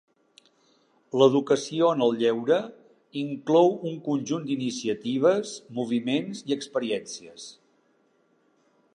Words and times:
L'educació 1.21 1.89
en 1.95 1.99
el 2.05 2.15
lleure 2.21 2.57
inclou 3.21 3.69
un 3.89 3.99
conjunt 4.07 4.47
d'iniciatives, 4.47 5.51
moviments 5.81 6.41
i 6.53 6.57
experiències. 6.57 7.45